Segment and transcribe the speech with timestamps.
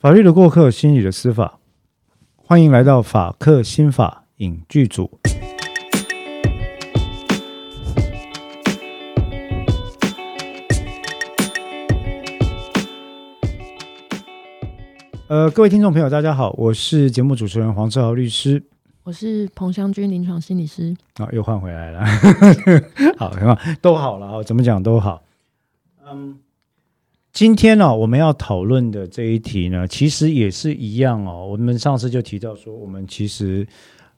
[0.00, 1.58] 法律的过客，心理的司法，
[2.34, 5.20] 欢迎来到法客心法影剧组。
[15.28, 18.62] 呃，各位听众朋友，大家好，我是节目主持人黄志豪律师。
[19.02, 20.96] 我是彭湘君，临床心理师。
[21.16, 22.02] 啊，又换回来了。
[23.18, 23.34] 好，
[23.82, 25.22] 都好了啊，怎么讲都好。
[26.10, 26.38] 嗯，
[27.32, 31.46] 今天呢，我们要讨论的这一题呢，其实也是一样哦。
[31.46, 33.66] 我们上次就提到说，我们其实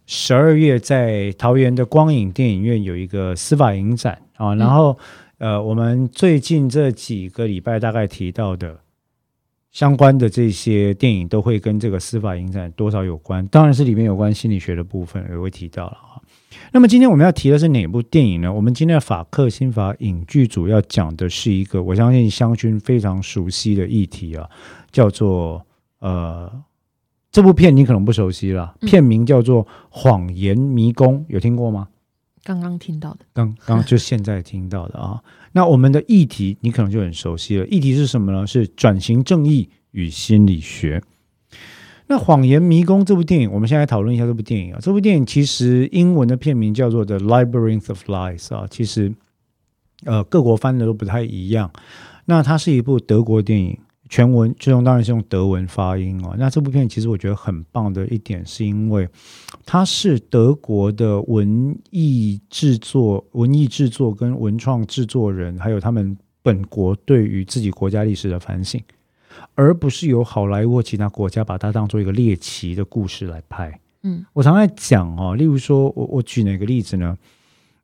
[0.07, 4.99] 十二月在桃园的光影电影院有一个司法影展啊，然后
[5.39, 8.79] 呃，我们最近这几个礼拜大概提到的。
[9.71, 16.12] 相关的这些电影都会跟这个司法影展多少有关，当然是里面有关心理学的部分也会提到了啊。
[16.73, 18.53] 那么今天我们要提的是哪部电影呢？
[18.53, 24.49] 我们今天的法克新法影剧组要讲的是一个我相信香薰非常熟悉的议题啊，
[24.91, 25.65] 叫做
[26.01, 26.51] 呃，
[27.31, 31.89] 这部片你可能不熟悉了，片名叫做《谎言迷宫》，有听过吗？
[32.45, 35.23] 刚刚听到的，刚刚就现在听到的啊。
[35.55, 38.47] 那我们的议题你可能就很熟悉了，议题是什么呢？
[38.47, 41.03] 是转型正义与心理学。
[42.13, 44.79] 那《谎言迷宫》这部电影，我们现在讨论一下这部电影啊。
[44.83, 49.15] 这部电影其实英文的片名叫做《The Labyrinth of Lies》啊，其实
[50.05, 51.73] 呃各国翻的都不太一样。
[52.27, 53.79] 那它是一部德国电影。
[54.11, 56.35] 全文最终当然是用德文发音哦。
[56.39, 59.09] 那这部片其实我觉得很棒的一点，是因为
[59.65, 68.79] 它是德国的文艺制作、文艺制作跟文创制作人，还有他们本国对于自己国家历史的反省，
[69.55, 73.79] 而不是由好莱坞其他国家把它当做一个猎奇的故事来拍。
[74.03, 77.17] 嗯，我常在讲哦，例如说我我举哪个例子呢？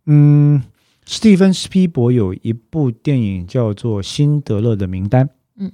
[0.07, 0.63] 嗯，
[1.07, 5.27] 史蒂芬斯皮伯有一部电影叫做《辛德勒的名单》。
[5.57, 5.73] 嗯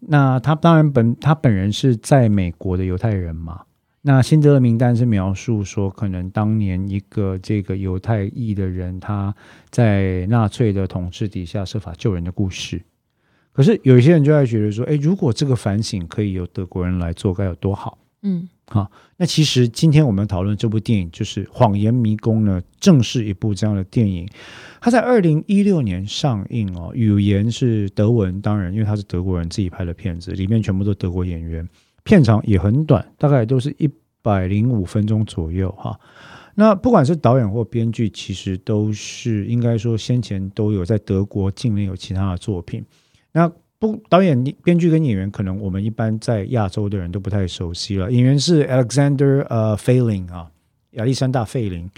[0.00, 3.62] 那他当然本他本人是在美国的犹太人嘛？
[4.02, 9.34] 那辛德勒名单是描述说，可能当年一个这个犹太裔的人，他
[9.70, 12.82] 在纳粹的统治底下设法救人的故事。
[13.52, 17.98] 可是有一些人就在觉得说，哎，如果这个反省可以由德国人来做，该有多好？
[18.22, 18.48] 嗯。
[18.68, 24.26] 好，那其实今天我们讨论这部电影，就是《谎言迷宫》呢，正是一部这样的电影。
[24.80, 31.68] 它在二零一六年上映哦，语言是德文，当然，因为它是德国人自己拍的片子，里面全部都德国演员，
[32.02, 33.90] 片长也很短，大概都是一
[34.22, 36.00] 百零五分钟左右哈。
[36.54, 42.82] 那不管是导演或编剧，其实都是应该说先前都有在德国境内有其他的作品。
[43.32, 48.12] 那不，导演、编剧跟演员，可能我们一般在亚洲的人都不太熟悉了。
[48.12, 50.50] 演员是 Alexander 呃费林啊，
[50.92, 51.90] 亚历山大费林。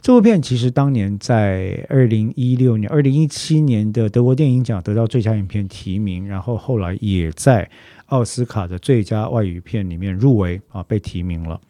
[0.00, 7.68] 这部片其实当年在二零一六年、二零一七年的德国电影奖得到最佳影片提名，然后后来也在
[8.06, 11.60] 奥斯卡的最佳外语片里面入围啊，被提名了。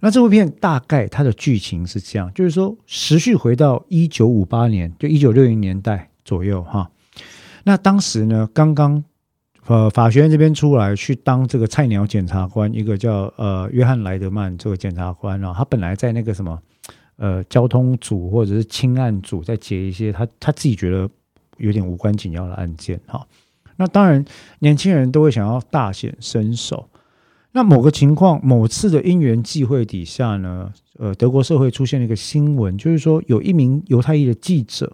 [0.00, 6.90] 那这部片大概它的剧情是这样，就是说时序回到一九五八年，就一九六零年代左右哈。
[7.68, 9.02] 那当时呢，刚刚
[9.66, 16.56] 呃法学院这边出来去当这个菜鸟检察官，一个叫呃约翰莱德曼这个检察官啊，他本来在那个什么
[17.16, 21.10] 呃交通组或者是轻案组在解一些他他自己觉得
[21.56, 23.26] 有点无关紧要的案件哈。
[23.74, 24.24] 那当然
[24.60, 26.88] 年轻人都会想要大显身手。
[27.50, 34.92] 那某个情况，某次的因缘际会底下呢，呃，德国社会出现了一个新闻，就是说有一名犹太裔的记者。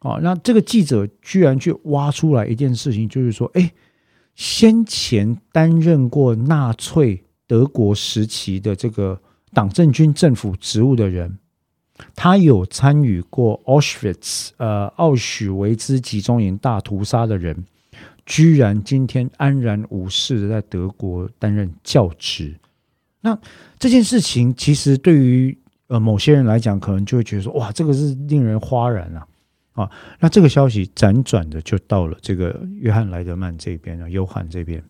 [0.00, 3.72] 哦，那这个记者居然去挖出来一件事情，就是说，哎，
[4.36, 9.20] 先前担任过纳粹德国时期的这个
[9.52, 11.38] 党政军政府职务的人，
[12.14, 17.64] 他有参与过 Auschwitz 呃奥许维兹集中营大屠杀的人，
[18.24, 22.54] 居然今天安然无事的在德国担任教职。
[23.20, 23.36] 那
[23.80, 29.26] 这件事情其实对于呃某些人来讲，可能就会觉得说，哇，这个是令人哗然啊。
[29.78, 34.82] 啊，那这个消息辗转的就到了这个约翰莱德曼这边啊，约翰这边，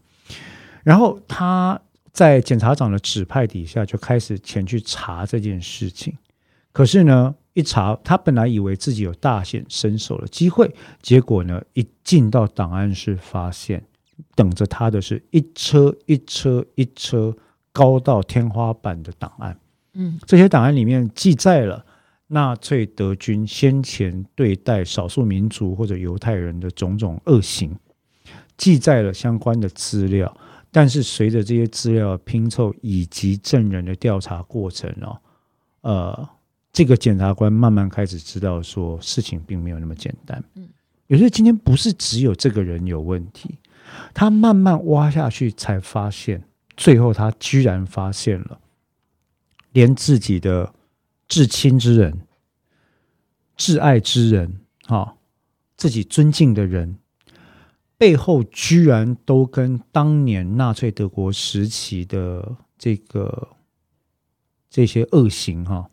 [0.83, 1.79] 然后他
[2.13, 6.17] 在检察长的指派底下就开始前去查这件事情。
[6.73, 13.85] 可是呢，一查他本来以为自己有大显身手的机会，结果呢，一进到档案室，发现
[14.35, 17.37] 等着他的是一车一车一车
[17.73, 19.59] 高到天花板的档案。
[19.95, 21.85] 嗯，这些档案里面记载了。
[22.29, 27.75] 纳粹德军先前对待少数民族或者犹太人的种种恶行，
[28.57, 30.35] 记载了相关的资料。
[30.71, 35.19] 但是随着这些资料拼凑以及证人的调查过程哦，
[35.81, 36.29] 呃，
[36.71, 40.45] 这个检察官慢慢开始知道说事情并没有那么简单。
[40.55, 40.69] 嗯，
[41.07, 43.59] 也就是今天不是只有这个人有问题，
[44.13, 46.45] 他慢慢挖下去，才发现，
[46.77, 48.61] 最后他居然发现了，
[49.73, 50.71] 连自己的
[51.29, 52.21] 至亲之人、
[53.57, 55.17] 挚爱之人，哈，
[55.77, 56.97] 自己尊敬的人，
[57.97, 63.49] 背后居然都跟当年纳粹德国时期的这个
[64.71, 65.89] 这些恶行，哈，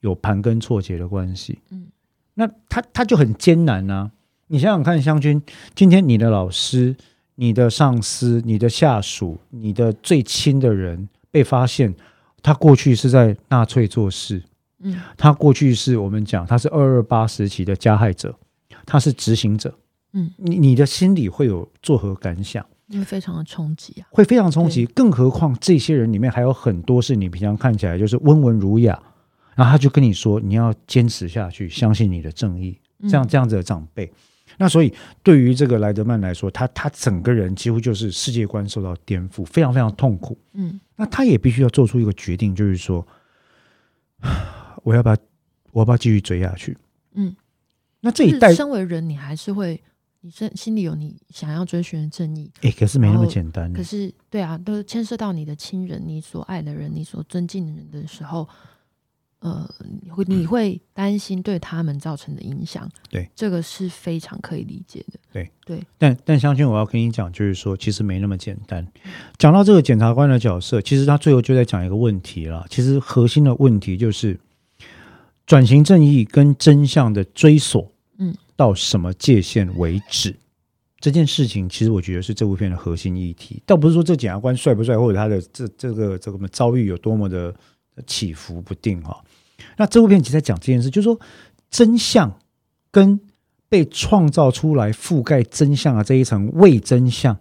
[0.00, 1.60] 有盘根错节的关系。
[1.70, 1.86] 嗯，
[2.34, 4.10] 那他他就很艰难啊！
[4.48, 5.40] 你想想看，湘军，
[5.74, 6.96] 今天你的老师。
[7.36, 11.92] 你的上司、你的下属、你的最亲的人被发现，
[12.42, 14.42] 他过去是在纳粹做事，
[14.82, 18.36] 嗯，他过去是我们讲他是二二八时期的加害者，
[18.84, 19.74] 他是执行者，
[20.12, 22.64] 嗯，你你的心里会有作何感想？
[22.92, 24.84] 会非常的冲击啊，会非常冲击。
[24.86, 29.00] 更何况这些人里面还有很多是你平常看起来就是温文儒雅，
[29.54, 34.12] 然后他就跟你说你要坚持下去，相信你的正义，这样这样子的长辈。
[34.58, 34.92] 那所以，
[35.22, 40.36] 对于这个莱德曼来说，他他整个人几乎就是世界观受到颠覆，非常非常痛苦。
[40.52, 43.06] 嗯，那他也必须要做出一个决定，就是说，
[44.82, 45.16] 我要不要，
[45.72, 46.76] 我要不要继续追下去？
[47.14, 47.34] 嗯，
[48.00, 49.80] 那这一代，身为人，你还是会，
[50.20, 52.50] 你身心里有你想要追寻的正义。
[52.62, 53.72] 哎，可是没那么简单。
[53.72, 58.48] 可是，对啊，都牵涉到你的亲人、你所爱的人、你所尊敬的人的时候。
[59.44, 59.68] 呃，
[60.08, 65.18] 会你会担心对他们造成的影响，对这个是非常可以理解的。
[65.32, 68.86] 对对，但但相信我要跟你讲，就是说其实没那么简单。
[69.38, 72.64] 讲到这个检察官的角色，其实他最后就在讲一个问题了。
[72.70, 74.38] 其实核心的问题就是
[75.46, 80.34] 转型正义跟真相的追索，嗯，到什么界限为止？
[81.00, 83.60] 这件事情其实我觉得是这部片的核心议题。
[83.66, 87.52] 倒不是说这检察官帅不帅，或者他的这这个这个遭遇有多么的
[88.06, 89.20] 起伏不定哈。
[89.76, 91.20] 那这部片其实在讲这件事，就是说
[91.70, 92.38] 真相
[92.92, 93.20] 跟
[93.68, 97.36] 被创造出来覆盖真相的这一层伪真相，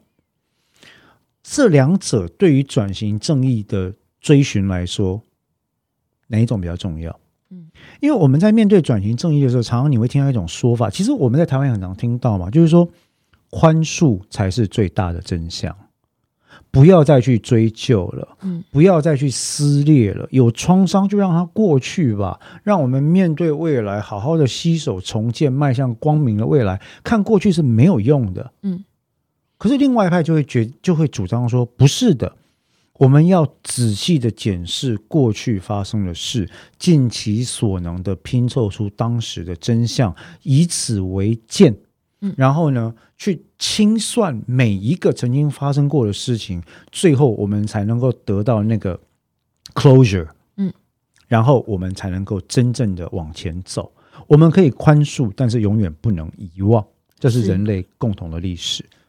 [1.44, 5.22] 这两者对于转型正义的追寻来说，
[6.28, 7.20] 哪一种比较重要？
[7.52, 7.68] 嗯，
[8.00, 12.90] 因为我们在面对转型正义的时候，常常你会听到一种说法，其实我们在台湾很常听到嘛，就是说
[13.50, 15.76] 宽恕才是最大的真相。
[16.70, 20.26] 不要再去追究了，嗯，不要再去撕裂了。
[20.32, 26.82] 有创伤就让它过去吧，让我们面对未来，好好的携手重建，迈向光明的未来。
[27.04, 28.86] 看过去是没有用的，嗯。
[29.58, 32.34] 可是另外一派就会觉就会主张说，不是的，
[33.02, 41.76] 我们要仔细的检视过去发生的事，尽其所能的拼凑出当时的真相，以此为鉴。
[42.20, 46.62] 嗯，然后呢，去清算每一个曾经发生过的事情，
[46.92, 49.00] 最后我们才能够得到那个
[49.74, 50.28] closure。
[50.58, 50.72] 嗯，
[51.28, 53.92] 然后我们才能够真正的往前走。
[54.28, 56.86] 我们可以宽恕，但是永远不能遗忘，
[57.18, 58.84] 这是人类共同的历史。
[58.84, 59.01] 好，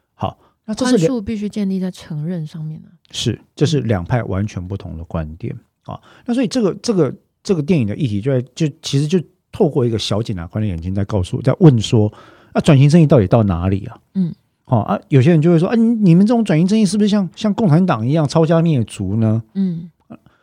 [0.65, 2.89] 那宽恕必须建立在承认上面呢？
[3.11, 5.99] 是，这是两派完全不同的观点啊。
[6.25, 7.13] 那所以这个这个
[7.43, 9.19] 这个电影的议题，就在就其实就
[9.51, 12.11] 透过一个小检察官的眼睛在告诉，在问说。
[12.55, 13.97] 那转型正义到底到哪里啊？
[14.13, 14.31] 嗯，
[14.63, 19.41] 好啊，有些人就会说啊，你你们这种转型正义是不是像像共产党一样抄家灭族呢？
[19.55, 19.89] 嗯，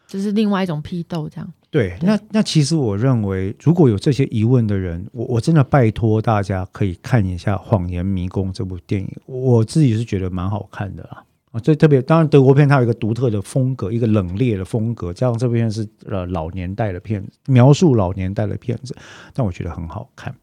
[0.08, 1.52] 这是另外一种批斗，这样。
[1.70, 11.24] 对，那那其实我认为，如果有这些疑问的人，我我真的拜托大家可以看一下《谎言迷宫》这部电影，我自己是觉得蛮好看的啦。
[11.52, 18.96] 啊，这特别当然德国片它有一个独特的风格，一个冷冽的风格，加上这部片是呃老年代的片子，描述老年代的片子，
[19.32, 20.34] 但我觉得很好看。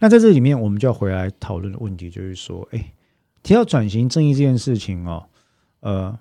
[0.00, 2.92] 那在这里面，我们就要回来讨论的问题，就是说，哎，
[3.42, 5.26] 提到转型正义这件事情哦，
[5.80, 6.18] 呃，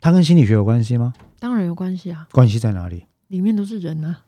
[0.00, 1.14] 它跟心理学有关系吗？
[1.38, 2.26] 当然有关系啊。
[2.32, 3.04] 关系在哪里？
[3.28, 4.20] 里面都是人啊。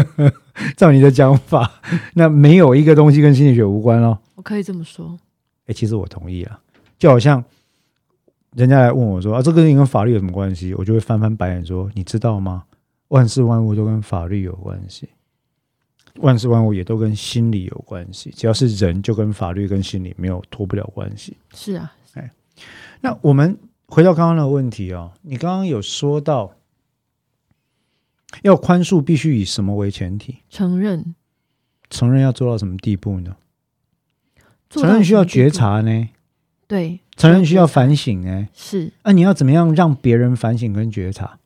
[0.76, 1.80] 照你的讲法，
[2.14, 4.18] 那没有一个东西跟心理学无关哦。
[4.34, 5.18] 我可以这么说。
[5.66, 6.60] 哎，其实我同意啊。
[6.98, 7.42] 就好像
[8.54, 10.74] 人家来问我说啊，这个跟法律有什么关系？
[10.74, 12.64] 我就会翻翻白眼说，你知道吗？
[13.08, 15.08] 万事万物都跟法律有关系。
[16.16, 21.36] 万事万物也都跟心理有关系，只要是人，就跟法律跟心理没有脱不了关系。
[21.54, 22.30] 是啊，哎，
[23.02, 23.54] 那我们
[23.86, 26.55] 回到刚刚的问题哦，你刚刚有说到
[28.42, 30.38] 要宽恕，必须以什么为前提？
[30.48, 31.14] 承认，
[31.88, 33.36] 承认要做到什么地步呢？
[34.68, 36.08] 承认需要觉察呢？
[36.66, 38.48] 对，承认需要反省呢？
[38.52, 38.92] 是。
[39.04, 41.38] 那你要怎么样让别人反省跟觉察？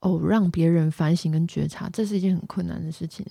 [0.00, 3.24] 哦，让别人反省跟觉察，这是一件很困难的事情。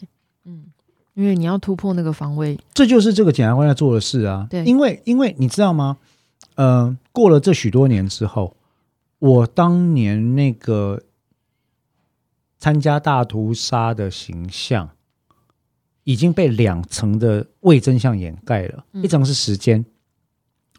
[0.46, 0.66] 嗯，
[1.14, 4.48] 因为你要突破那个防卫，这就是这个检察官在做的事啊。
[4.50, 5.98] 对，因为因为你知道吗？
[6.56, 8.58] 呃，过了这许多年之后，
[9.20, 11.04] 我当年那个
[12.58, 14.90] 参加大屠杀的形象
[16.04, 19.86] 已经被两层的伪真相掩盖了，一层是时间，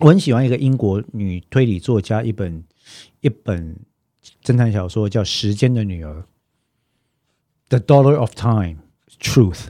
[0.00, 2.64] 我很喜欢一个英国女推理作家一本
[3.20, 3.76] 一本
[4.42, 6.12] 侦探小说，叫《时间的女儿》
[7.68, 8.78] （The Dollar of Time
[9.20, 9.66] Truth）。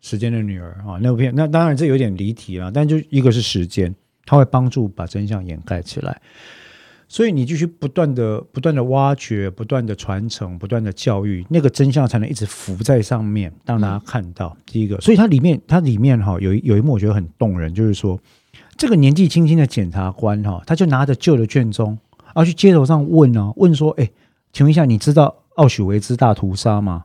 [0.00, 3.92] 时间的女儿啊，那部片那当然这有点离题了，但就一个是时间，
[4.24, 6.22] 它会帮助把真相掩盖起来。
[7.08, 14.56] 所以你继续不断的、不断的挖掘、不断的传承、不断的教育，那个真相才能一直浮在上面，让大家看到。
[14.66, 18.18] 第一个，所以它里面它里面哈有一有一幕我觉得很动人，就是说
[18.76, 24.10] 这个年纪轻轻的检察官哈，他就拿着旧的卷宗，然后去街头上问啊，问说：“哎，
[24.52, 27.04] 请问一下，你知道奥许维兹大屠杀吗？”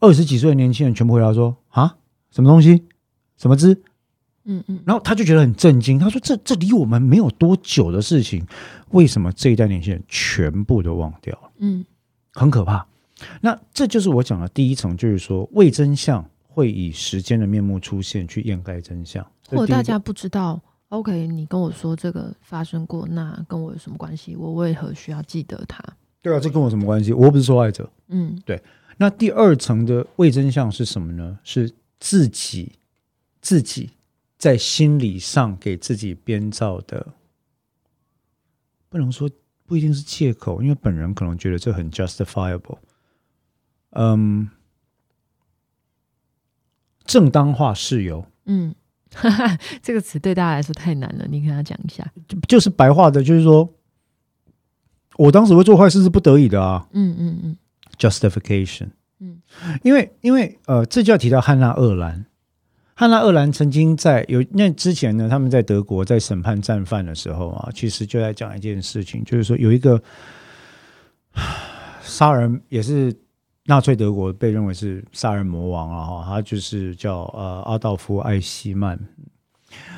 [0.00, 1.96] 二十几岁的年轻人全部回答说：“啊，
[2.30, 2.84] 什么东西？
[3.38, 3.80] 什么之？”
[4.46, 8.46] 嗯嗯，然后他就觉得很震惊，他说：“这这离我们没有多久的事情，
[8.90, 11.50] 为什么这一代年轻人全部都忘掉了？
[11.58, 11.84] 嗯，
[12.34, 12.86] 很可怕。
[13.40, 19.24] 那这就是我讲的第一层，就是说伪真相会以时间的面目出现，去掩盖真相。
[19.48, 24.36] 或者大家不知道，OK，你跟我说这个发生过，那跟我有什么关系？
[24.36, 25.82] 我为何需要记得它？
[26.20, 27.14] 对啊，这跟我什么关系？
[27.14, 27.90] 我不是受害者。
[28.08, 28.62] 嗯，对。
[28.98, 31.38] 那第二层的伪真相是什么呢？
[31.44, 32.72] 是自己
[33.40, 33.90] 自己。
[34.36, 37.14] 在心理上给自己编造的，
[38.88, 39.30] 不能说
[39.64, 42.78] 不一定是借口，因为本人可能觉得这很 justifiable。
[43.90, 44.50] 嗯，
[47.04, 48.74] 正当化事由，嗯，
[49.80, 52.12] 这个词对大家来说太难了，你跟他讲一下。
[52.48, 53.72] 就是白话的，就是说
[55.16, 56.88] 我当时会做坏事是不得已的啊。
[56.92, 57.56] 嗯嗯嗯
[57.96, 58.90] ，justification。
[59.20, 59.40] 嗯，
[59.82, 62.26] 因为因为呃，这就要提到汉娜·厄兰。
[62.96, 70.00] 汉娜·厄兰曾经在有那之前呢，他们在德国在审判战犯的时候啊，其实就在讲一件事情，就是说有一个
[72.02, 73.12] 杀人也是
[73.66, 78.96] 纳粹德国被认为是杀人魔王啊，他就是叫呃阿道夫·艾希曼。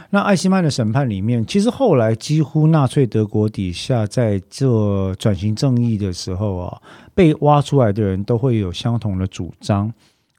[0.09, 6.81] 那艾希曼的审判里面，其实后来几乎纳粹德国底下在做转型正义的时候啊，
[7.15, 9.93] 被挖出来的人都会有相同的主张。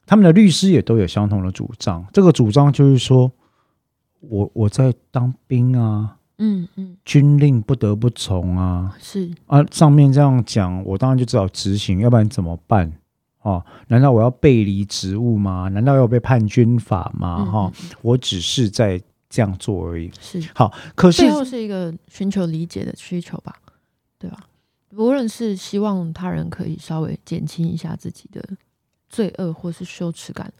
[0.07, 3.29] 他们的律师也都有相同的主张，这个主张就是说，
[4.21, 12.91] 我我在当兵啊，嗯嗯，军令不得不从啊，是啊，上面这样讲，我当然就只好执行，要不然怎么办？
[13.41, 15.67] 哦，难道我要背离职务吗？
[15.67, 17.43] 难道要被判军法吗？
[17.43, 17.71] 哈，
[18.01, 20.09] 我只是在这样做而已。
[20.21, 23.53] 是好，可是最后是一个寻求理解的需求吧，
[24.17, 24.39] 对吧？
[24.95, 28.41] 无论是希望他人可以稍微减轻一下自己的。
[29.09, 30.51] 罪恶或是羞耻感，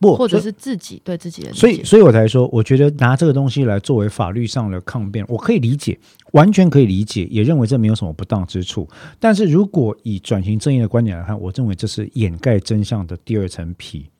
[0.00, 5.98] 不，或者是自己对自己的，所以，所以我才说，我觉得拿这个东西来作为法律上的抗辩，我可以理解，
[6.32, 8.88] 完全可以理解，也认为这没有什么不当之处。
[9.18, 14.10] 但是如果以转型正义的观点来看，我认为这是掩盖真相的第二层皮，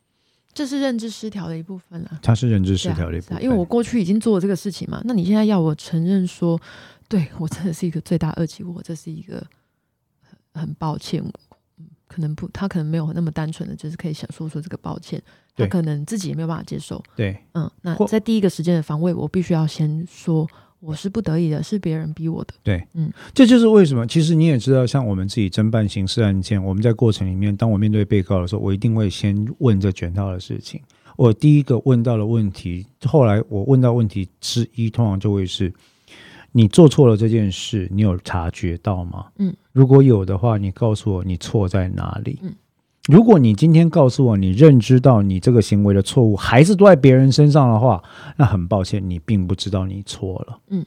[0.53, 2.19] 这是认知失调的一部分了。
[2.23, 6.61] 它是认知失调的一部分，因为我过去已经做了这个事情嘛，那你现在要我承认说，
[7.09, 9.45] 对我真的是一个罪大恶极，我这是一个
[10.23, 11.23] 很很抱歉。
[12.15, 15.21] 可能不，他可能没有那么单纯的，就是可以想说说这个抱歉，
[15.57, 17.03] 他可能自己也没有办法接受。
[17.17, 22.55] 对，嗯，那在第一个时间的防卫，我必须要先说我是不得已的，是别人逼我的。
[22.63, 24.07] 对，嗯，这就是为什么。
[24.07, 30.81] 其实你也知道，像我们自己侦办刑事案件，我们在过程里面，当我面对被告的时候，我一定会先问这卷套的事情。
[31.17, 35.75] 我第一个问到的问题，后来我问到问题之一，通常就会是。
[36.57, 39.27] 你做错了这件事，你有察觉到吗？
[39.39, 42.39] 嗯，如果有的话，你告诉我你错在哪里？
[42.43, 42.55] 嗯，
[43.09, 48.01] 如果你今天告诉我你认知到你这个行为的错误还是都在别人身上的话，
[48.37, 50.59] 那很抱歉，你并不知道你错了。
[50.69, 50.87] 嗯，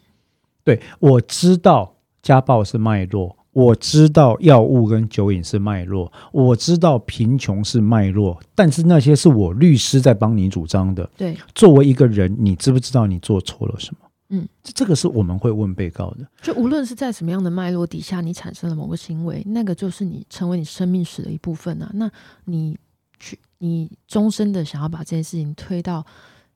[0.64, 11.10] 对，我知道家暴是脉络，我知道药物跟酒瘾是脉络，我知道贫穷是脉络，但是那些是我律师在帮你主张的。
[11.18, 14.07] 对，作为一个人，你知不知道你做错了什么？
[14.30, 16.28] 嗯，这这个是我们会问被告的。
[16.42, 21.90] 就无论是在什么样的脉络底下，你产生了某个行为，那个就是你成为你生命史的一部分啊。
[21.94, 22.12] 那
[22.46, 22.78] 你
[23.20, 26.06] 去，你终身的想要把这件事情推到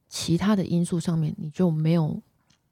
[0.09, 2.21] 其他的因素上面，你就没有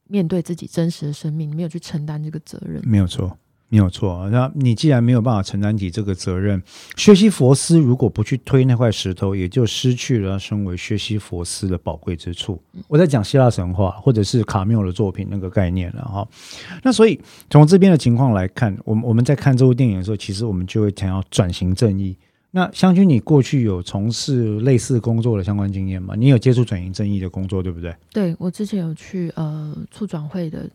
[0.06, 2.82] 面对自己真实的生命，没有去承担这个责任。
[2.86, 3.38] 没有错。
[3.72, 6.60] 没有错，那你既然没有办法承担起这个责任，
[6.98, 12.60] 薛西佛斯如果不去推那块石头，也就失去了身为薛西佛斯的宝贵之处。
[12.88, 16.28] 我在讲希腊神话或者是卡缪的作品那个概念了哈。
[16.82, 17.22] 那所以
[17.52, 22.18] 从这边的情况来看，我们我们在看这部电影的时候，其实我们就会想要转型正义。
[22.50, 26.16] 那湘君，你过去有从事类似工作的相关经验吗？
[26.18, 27.96] 你有接触转型正义的工作，对不对？
[28.12, 30.68] 对，我之前有去呃促转会的。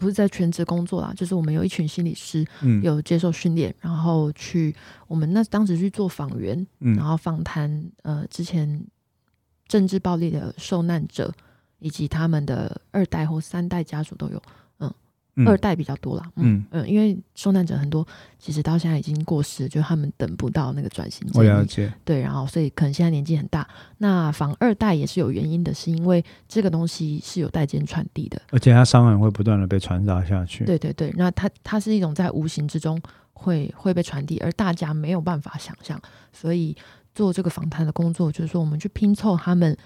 [0.00, 2.42] 不是在全职工作啦，就是我们有一群心理师，
[2.82, 4.74] 有接受训练，然后去
[5.06, 8.82] 我们那当时去做访员，然后访谈呃之前
[9.68, 11.30] 政治暴力的受难者，
[11.80, 14.42] 以及他们的二代或三代家属都有，嗯
[15.46, 16.30] 二代比较多啦。
[16.36, 18.06] 嗯嗯，嗯，因为受难者很多，
[18.38, 21.26] 其实到现在已经过世，就他们等不到那个转型。
[21.34, 23.66] 我了解，对，然后所以可能现在年纪很大。
[23.98, 28.40] 那防二代也是有原因的，是因为这个东西是有代间传递的。
[28.50, 30.64] 而且它伤痕会不断的被传达下去。
[30.64, 33.00] 对对对，那它它是一种在无形之中
[33.32, 36.00] 会会被传递，而大家没有办法想象，
[36.32, 36.76] 所以
[37.14, 39.76] 做这个访谈的工作，就是说我们去拼凑他们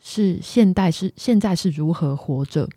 [0.00, 2.68] 是现代是现在是如何活着，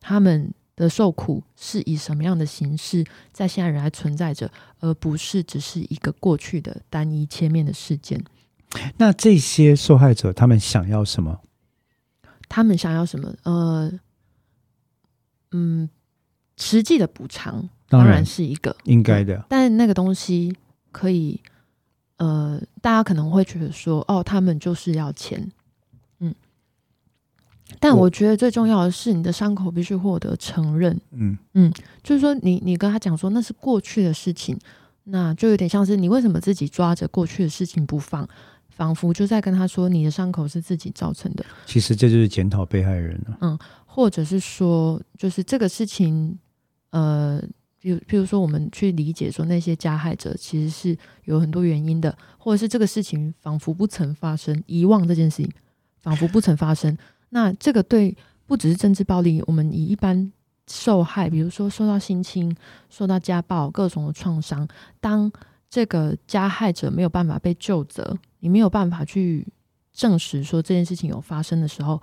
[0.00, 8.22] 他们的受苦是以什么样的形式在现在仍然存在着，而不是只是一个过去的单一切面的事件。
[8.98, 11.40] 那这些受害者他们想要什么？
[12.48, 13.34] 他们想要什么？
[13.44, 13.90] 呃，
[15.52, 15.88] 嗯，
[16.58, 20.54] 实际的补偿当然是一个，应该的，但那个东西
[20.92, 21.40] 可以，
[22.18, 25.52] 呃，大家可能会觉得说，哦，他们就是要钱，嗯。
[27.80, 34.58] 但我我觉得最重要的是，你的伤口必须获得承认，嗯嗯就是说你，你跟他讲说那是过去的事情，
[35.04, 38.28] 那就有点像是你为什么自己抓着过去的事情不放，
[38.70, 43.38] 仿佛就在跟他说你的伤口是自己造成的，其实这就是检讨被害人了。
[43.40, 46.38] 嗯或者是说，就是这个事情，
[46.90, 47.42] 呃，
[47.80, 50.94] 比如，譬如说，我们去理解说那些加害者其实是
[51.24, 55.50] 有很多原因的，或者是这个事情仿佛不曾发生，遗忘这件事情
[56.02, 56.94] 仿佛不曾发生。
[57.30, 58.16] 那这个对
[58.46, 60.32] 不只是政治暴力，我们以一般
[60.68, 62.54] 受害，比如说受到性侵、
[62.88, 64.66] 受到家暴、各种的创伤，
[65.00, 65.30] 当
[65.68, 69.46] 这个加害者没有办法被救责，你没有办法去
[69.92, 72.00] 证实说这件事情有发生的时候，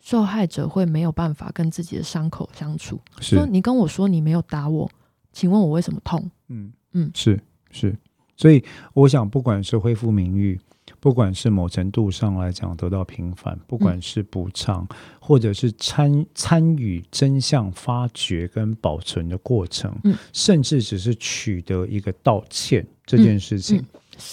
[0.00, 3.00] 受害者会没有办法跟自己的伤口相处。
[3.20, 4.90] 说是，你跟我说你没有打我，
[5.32, 6.30] 请问我为什么痛？
[6.48, 7.96] 嗯嗯是是，
[8.36, 10.60] 所以我想，不管是恢复名誉，
[11.00, 14.86] 不管是某程度上来讲得到平反，不管是补偿，
[15.20, 20.14] 或者是参参与真相发掘跟保存的过程，嗯。
[20.32, 23.84] 甚至只是取得一个道歉这件事情，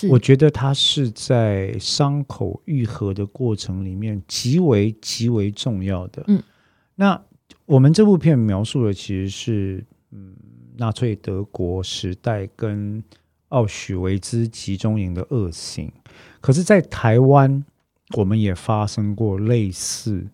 [0.09, 6.23] 我觉得它是在伤口愈合的过程里面极为极为重要的。
[6.27, 6.41] 嗯，
[6.95, 7.19] 那
[7.65, 10.35] 我们这部片描述的其实是嗯
[10.77, 13.03] 纳粹德国时代跟
[13.53, 15.91] 奥许维兹集中营的恶行，
[16.41, 17.63] 可是，在台湾
[18.17, 20.27] 我们也发生过类似，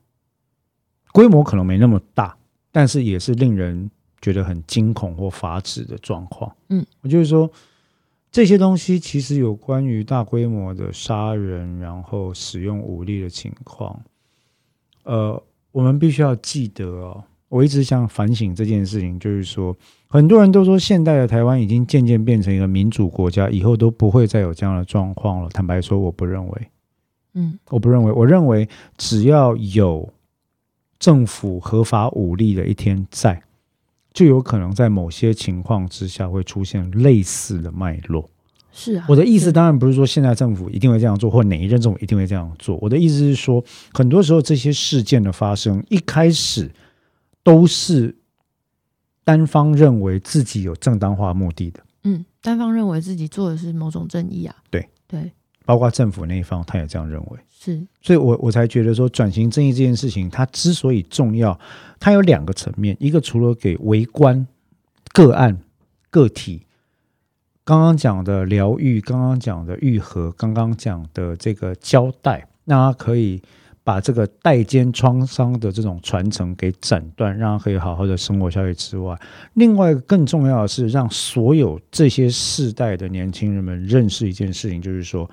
[1.11, 2.35] 规模可能没那么大，
[2.71, 6.55] 但是也是令人觉得很惊恐或发指的状况。
[6.69, 7.51] 嗯，我就是说。
[8.31, 13.99] 这些东西其实有关于大规模的杀人，然后使用武力的情况。
[15.01, 19.75] 呃，我们必须要记得哦，我一直想反省这件事情，就是说，
[20.07, 25.49] 很多人都说现代的台湾已经渐渐变成一个民主国家，以后都不会再有这样的状况了。
[25.49, 26.67] 坦白说，我不认为，
[27.33, 30.07] 嗯我不认为，我认为只要有
[30.99, 33.41] 政府合法武力的一天在，
[34.13, 38.29] 就有可能在某些情况之下会出现类似的脉络。
[38.71, 42.77] 是啊，我的意思当然不是说现在政府一定会这样做，或哪一任政府一定会这样做。
[42.79, 46.69] 我的意思是说，很多时候这些事件的发生，一开始
[47.43, 48.15] 都是
[49.23, 55.31] 单方认为自己有正当化目的的，嗯，单方认为自己做的是某种正义啊，对对
[55.65, 57.39] 包括政府那一方，他也这样认为。
[57.49, 61.59] 是，所以我我才觉得说，转型正义这件事情，它之所以重要，
[61.99, 64.47] 它有两个层面，一个除了给围观
[65.13, 65.59] 个案
[66.09, 66.65] 个体。
[67.63, 73.43] 刚刚讲的疗愈，刚刚讲的愈合，刚刚讲的这个交代，那他可以
[73.89, 79.19] 把这个代间创伤的这种传承给斩断，让他可以好好的生活下去之外，
[79.55, 85.27] 另外更重要的是，让所有这些世代的年轻人们认识一件事情，就是说，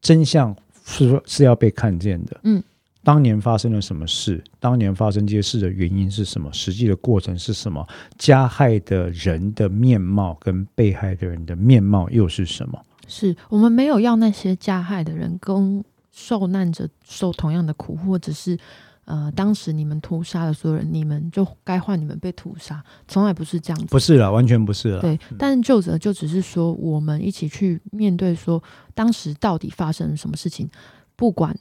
[0.00, 0.54] 真相
[0.86, 2.40] 是是要被看见的。
[2.44, 2.62] 嗯，
[3.02, 4.40] 当年发生了什么事？
[4.60, 6.48] 当年发生这些事的原因是什么？
[6.52, 7.84] 实际的过程是什么？
[8.16, 12.80] 加害的人的面貌跟被害的人的面貌又是什么？
[13.08, 15.82] 是我们没有要那些加害的人跟
[16.20, 18.58] 受难者受同样的苦，或者是
[19.06, 23.86] 呃，当时你们屠杀了所有人，你们就该换你们被屠杀，从来不是这样子。
[23.86, 25.00] 不是了，完全不是了。
[25.00, 28.62] 对，但是就责就只是说，我们一起去面对说，
[28.94, 30.68] 当时到底发生了什么事情，
[31.16, 31.58] 不管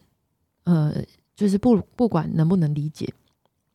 [0.65, 0.93] 呃，
[1.35, 3.11] 就是不不管能不能理解，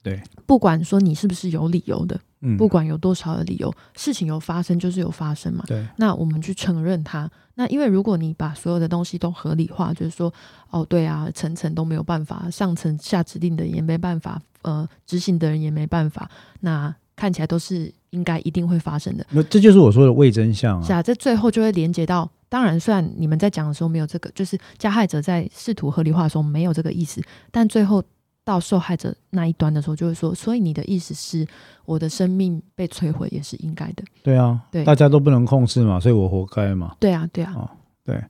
[0.04, 5.64] 对，不管说你是不是有理由的，嗯，不管有多少的理由，事情有发生就是有发生嘛。
[5.66, 7.28] 对，那我们去承认它。
[7.54, 10.30] 那因为如果你把所有的东西都合理化，就是说，
[10.68, 19.24] 哦，对啊，层层都没有办法，上层下指令的也没办法，呃，执行的人也没办法，那看起来都是应该一定会发生的。
[19.30, 20.86] 那这就是我说的伪真相啊。
[20.86, 28.02] 是啊，这最后就会连接到，当然，虽然你们在讲的时候没有这个，就是加害者在试图合理化的时候没有这个意思，但最后
[28.44, 31.46] 到受害者那一端的时候，就会说，所以你的意思是
[31.86, 34.04] 我的生命被摧毁也是应该的。
[34.22, 36.94] 对啊，对大家都不能控制嘛，所以我活该嘛。
[37.00, 37.70] 对啊，对啊，哦
[38.04, 38.22] 对，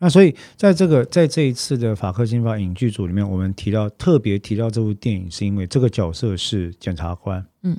[0.00, 7.44] 那所以在这个在这一次的法克新法影剧组里面，我们提到特别提到这部电影，是因为这个角色是检察官。
[7.62, 7.78] 嗯，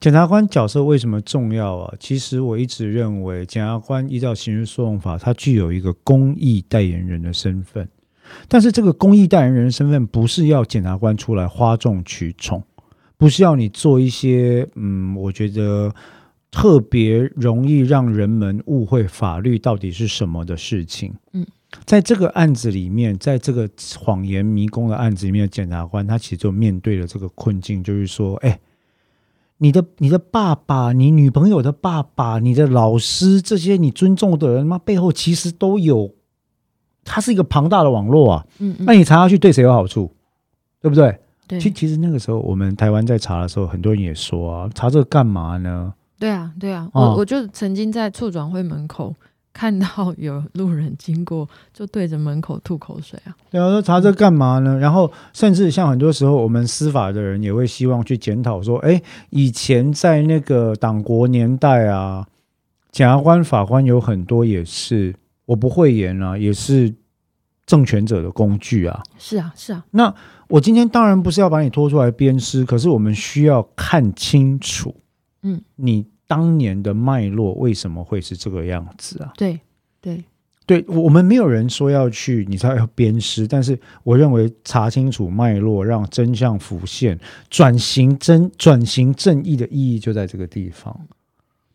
[0.00, 1.94] 检察官角色为什么重要啊？
[2.00, 7.88] 其实我一直认为，检察官依照刑事诉讼法，他具有一个公益代言人的身份。
[8.48, 12.62] 但是这个公益代言人的身份不是要检察官出来哗众取宠，
[13.16, 15.94] 不是要你做一些嗯，我觉得
[16.50, 21.14] 特别容易让人们误会法律到底是什么的事情。
[21.32, 21.46] 嗯，
[21.84, 28.58] 在这个案子里面，在这个谎言迷宫的案子里面，检察官他其实就面对了这个困境，就是说，哎。
[29.60, 36.14] 你的、你的爸爸、你女朋友的爸爸、你的老师，这些你尊重的人，妈背后其实都有，
[37.04, 38.46] 它是一个庞大的网络啊。
[38.58, 40.12] 嗯嗯，那你查下去对谁有好处？
[40.80, 41.18] 对不对？
[41.46, 45.92] 对其其实那个时候，我们台湾在查的时候，很多人也说啊，查这个干嘛呢？
[46.18, 49.14] 对啊，对啊，哦我我就曾经在促转会门口
[49.52, 53.34] 看到有路人经过，就对着门口吐口水啊。
[53.50, 54.76] 对啊，说查这干嘛呢？
[54.78, 62.26] 然后甚至像很多时候，我们司法的人也会希望去检讨说，哎，以前在那个党国年代啊，
[62.92, 65.14] 检察官、法官有很多也是
[65.48, 66.94] 我不会演啊，也是
[67.64, 69.02] 政权者的工具啊。
[69.18, 70.14] 是啊，是啊，那
[70.48, 74.94] 我今天当然不是要把你拖出来鞭尸，可是我们需要看清楚，
[75.42, 79.32] 嗯，你当年的脉络为什么会是这个样子啊？
[79.38, 79.58] 对
[80.02, 80.22] 对，
[80.66, 90.94] 对，我我们没有人说要去你才要鞭尸，但是我认为查清楚脉络，让真相浮现，转型真转型正义的意义就在这个地方，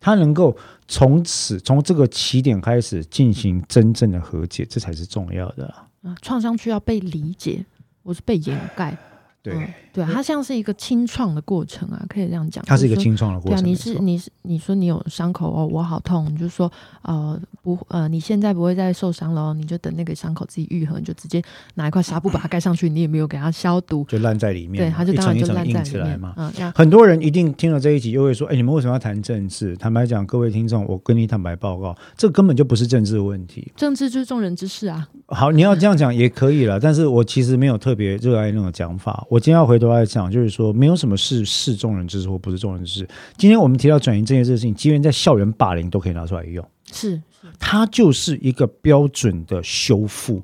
[0.04, 0.54] 他能够
[0.86, 5.74] 从此从这个起点开始进行真正的和解，这才是重要的。
[6.22, 7.66] 创伤需要被理解，
[8.02, 8.98] 我是被掩盖。
[9.44, 12.64] 对，嗯对啊，它像是一个清创的过程啊，可以这样讲。
[12.66, 13.62] 它是一个清创的过程。
[13.62, 21.44] 对啊，你是你是你说你有伤口哦，我好痛，你就说呃不呃你现在不会再受伤了哦，你就等那个伤口自己愈合，你就直接
[21.76, 26.34] 拿一块纱布把它盖上去，你也没有给它消毒，就烂在里面对，它就一当然就烂在里面嘛。
[26.74, 33.72] 很多人一定听了这一集，又会说：“哎，你们为什么要谈政治？”坦白讲，各位听众，我跟你坦白报告，这根本就不是政治问题。
[33.76, 35.08] 政治就是众人之事啊。
[35.28, 39.26] 好，你要这样讲也可以了，但是我其实没有特别热爱那种讲法。
[39.34, 43.10] 我今天要回头来讲，就是说，没有什么是是众人之事或不是众人之事。
[43.36, 50.40] 今天我们提到转型这件事情，即便在校园霸凌都可以拿出来用，是是，它就是一个标准的修复。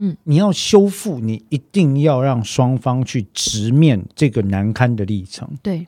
[0.00, 5.48] 嗯，你要修复，你一定要让双方去直面这个难堪的历程。
[5.62, 5.86] 对，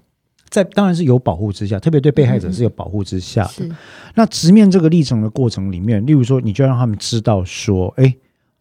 [0.49, 3.49] 在当然是有保护之下，特别对被害者是有保护之下的。
[3.51, 3.73] 是
[4.15, 8.15] 那直面这个历程的过程里面，例如说，你就让他们知道说，哎，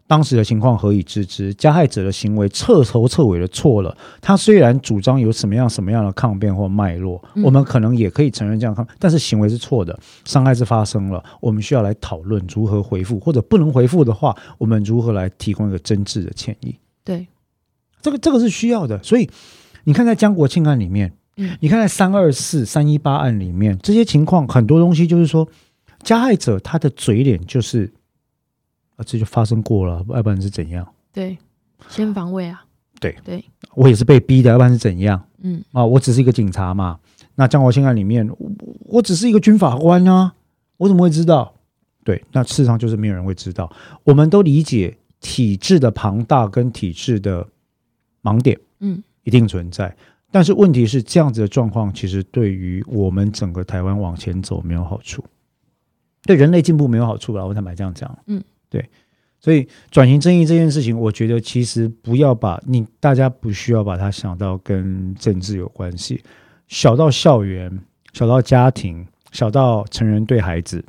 [0.05, 1.53] 当时的情况何以知之？
[1.53, 3.97] 加害者的行为彻头彻尾的错了。
[4.21, 16.75] 他虽然主张有什么样什么样的抗辩或脉络，嗯我们可能也可以承认这样抗，但是行为是错的，伤害是发生了，我们需要来讨论如何回复，或者不能回复的话，我们如何来提供一个真挚的歉意。
[17.03, 17.25] 对，
[18.01, 19.29] 这个这个是需要的，所以
[19.85, 25.47] 你看在江国庆案里面，嗯你看在三二四、三一八案里面，这些情况很多东西就是说，
[26.03, 27.91] 加害者他的嘴脸就是
[28.95, 30.87] 啊，这就发生过了，要不然是怎样？
[31.11, 31.37] 对，
[31.89, 32.65] 先防卫啊。
[32.99, 33.43] 对对，
[33.75, 35.21] 我也是被逼的，要不然是怎样？
[35.41, 36.99] 嗯，啊，我只是一个警察嘛。
[37.35, 38.51] 那江国庆案里面，我
[38.85, 40.33] 我只是一个军法官啊，
[40.77, 41.53] 我怎么会知道？
[42.05, 43.69] 对，那事实上就是没有人会知道。
[44.03, 47.45] 我们都理解体制的庞大跟体制的
[48.21, 49.93] 盲点，嗯，一定存在。
[50.31, 55.23] 但是问题是，这样子的状况其实对于我们整个台湾往前走没有好处，
[56.23, 57.45] 对人类进步没有好处了。
[57.45, 58.41] 我坦白这样讲，嗯，
[58.73, 58.89] 对。
[59.39, 66.23] 所以转型正义这件事情，我觉得其实不要把你大家不需要把它想到跟政治有关系，
[66.69, 67.79] 小到校园，
[68.13, 70.83] 小到家庭，小到成人对孩子，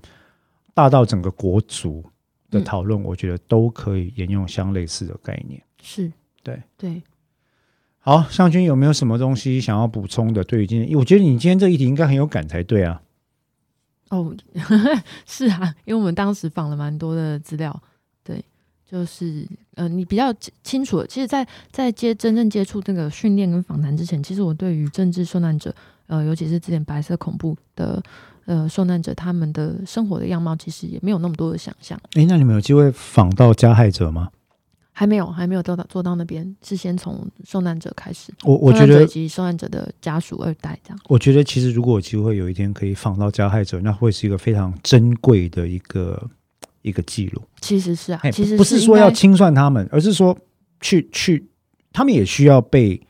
[0.73, 2.03] 大到整个国族
[2.49, 5.61] 的嗯讨论，我觉得都可以沿用相类似的概念。
[5.83, 7.03] 是，对对。
[7.99, 10.45] 好，向军有没有什么东西想要补充的？
[10.45, 13.03] 对于今天，我觉得你今天这一题应该很有感才对啊。
[14.11, 17.83] 哦呵呵， 是啊，因为我们当时访了蛮多的资料，
[18.23, 18.45] 对，
[18.89, 21.05] 就是呃，你比较清楚。
[21.07, 25.75] 其实在，在接真正接触这个训练跟访谈之前，其实我对于政治受难者，
[26.07, 28.03] 呃，尤其是之前白色恐怖的
[28.45, 31.99] 呃受难者，他们的生活的样貌，其实也没有那么多的想象。
[32.15, 34.29] 诶，那你们有机会访到加害者吗？
[34.97, 40.99] 还没有，还没有到到做到那边，是先从受难者开始，我我觉得及受难者的家属二代这样。
[41.09, 46.31] 我觉得其实如果有机会有一天可以访到加害者，那会是一个非常珍贵的一个
[46.83, 47.43] 一个记录。
[47.61, 50.39] 其实是啊哎，，其实不是说要清算他们，而是说
[50.81, 51.45] 去去，
[51.93, 53.01] 他们也需要被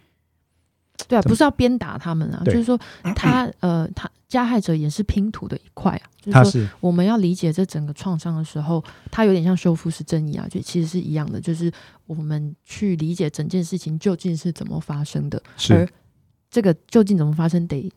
[1.08, 2.78] 对啊，不是要鞭打他们啊，就是说
[3.16, 11.70] 他呃，他加害者也是拼图的一块啊，就是说他是我们要理解这整个创伤的时候，它有点像修复式正义啊，就其实是一样的，就是
[12.06, 15.88] 我们去理解整件事情究竟是怎么发生的，而
[16.50, 17.92] 这个究竟怎么发生，得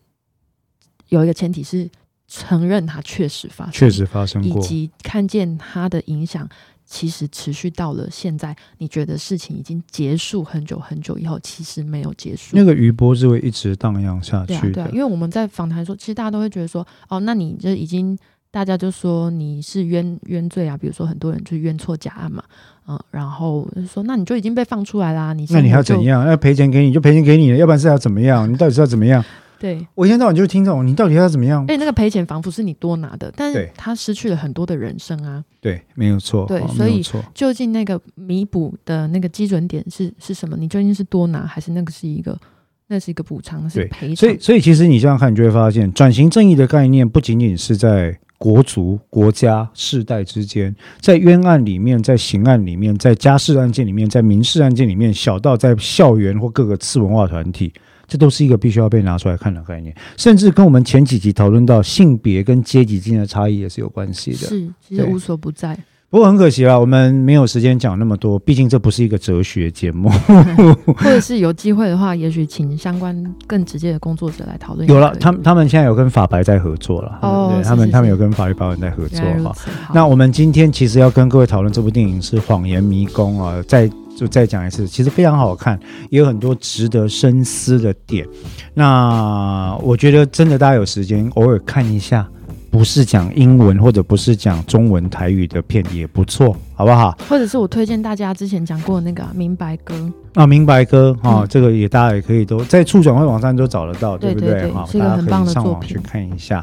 [1.08, 1.88] 有一个前提是
[2.26, 6.48] 承认它确实发生，确实发生过，以及看见它的影响。
[6.90, 12.56] 其实持续到了现在，你觉得事情已经结束很久很久以后，其实没有结束。
[12.56, 18.18] 那个余波是会一直荡漾下对啊，对啊，因为我们在访谈说，其实大家都会觉得说，哦，那你这已经
[18.50, 22.42] 大家就说你是冤冤罪啊，比如说很多人就冤错假案嘛，
[22.88, 25.82] 嗯，然后就说那你就已经被放出来啦，你那你要？
[25.82, 26.26] 怎样？
[26.26, 28.50] 要赔钱给你就赔钱给你了，要不然是要怎么样？
[28.50, 29.22] 你到底是要怎么样？
[29.58, 31.68] 对，我一天到晚就是听这种，你到底要怎么样而？
[31.68, 35.44] 且那个赔钱仿佛是你多拿的，但是他失去了很多的人生啊。
[35.60, 37.02] 对，没有错，哦对所以
[37.34, 40.56] 究竟那个弥补的那个基准点是是什么？
[40.56, 42.38] 你究竟是多拿，还是那个是一个
[42.86, 44.38] 那是一个补偿，是赔偿所以，？
[44.38, 57.72] 所以其实你这样看，你就会发现，转型正义的概念不仅仅是在国族、国家、世代之间，在冤案里面，在刑案里面，在家事案件里面，在民事案件里面，小到在校园或各个次文化团体。
[58.08, 64.38] 这都是一个必须要被拿出来看的概念，甚至跟我们前几集讨论到性别跟阶级之间的差异也是有关系的。
[64.38, 65.78] 是，其实无所不在。
[66.10, 70.08] 不过很可惜啦，我们没有时间讲那么多，毕竟这不是一个哲学节目。
[70.96, 74.88] 或者是有机会的话，也许请相关更直接的工作者来讨论。
[74.88, 79.54] 有了，他们他们现在有跟法白在合作了，对哦他们他们有跟法律保险在合作哈。
[79.92, 83.86] 那我们今天其实要跟各位讨论这部电影是《谎言迷宫》啊，再
[84.18, 85.78] 就再讲一次，其实非常好看，
[86.10, 88.26] 也有很多值得深思的点。
[88.74, 92.28] 那我觉得真的大家有时间偶尔看一下，
[92.68, 97.16] 不是讲英文或者不是讲中文台语的片也不错，好不好？
[97.28, 99.94] 或者是我推荐大家之前讲过的那个啊明白歌，
[100.34, 106.60] 啊，明白哥啊，嗯这个也大家也可以都在触转会网站都找得到，不对不对哈，大家可以上网去看一下。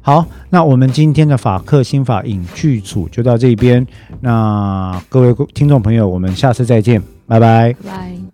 [0.00, 3.86] 好，那我们今天的法克心法影剧组就到这边。
[4.20, 7.74] 那各位听众朋友，我们下次再见，拜拜。
[7.84, 8.27] 拜。